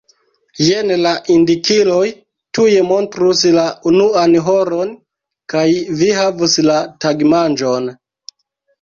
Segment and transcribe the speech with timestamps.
[0.67, 2.07] Jen la indikiloj
[2.59, 4.97] tuj montrus la unuan horon
[5.57, 5.69] kaj
[6.03, 7.93] vi havus la tagmanĝon.